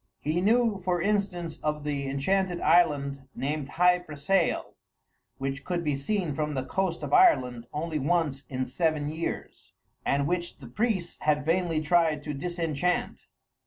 He 0.19 0.41
knew, 0.41 0.81
for 0.83 0.99
instance, 0.99 1.59
of 1.61 1.83
the 1.83 2.07
enchanted 2.07 2.59
island 2.59 3.27
named 3.35 3.69
Hy 3.69 3.99
Brasail, 3.99 4.73
which 5.37 5.63
could 5.63 5.83
be 5.83 5.95
seen 5.95 6.33
from 6.33 6.55
the 6.55 6.65
coast 6.65 7.03
of 7.03 7.13
Ireland 7.13 7.67
only 7.71 7.99
once 7.99 8.43
in 8.49 8.65
seven 8.65 9.09
years, 9.09 9.73
and 10.03 10.25
which 10.25 10.57
the 10.57 10.65
priests 10.65 11.19
had 11.21 11.45
vainly 11.45 11.81
tried 11.81 12.23
to 12.23 12.33
disenchant. 12.33 13.27